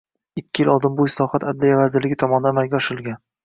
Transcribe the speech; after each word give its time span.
ikki 0.41 0.63
yil 0.63 0.71
oldin 0.75 0.95
bu 1.01 1.05
islohot 1.11 1.47
Adliya 1.53 1.77
vazirligi 1.83 2.21
tomonidan 2.25 2.53
amalga 2.59 2.81
oshirilgan 2.85 3.25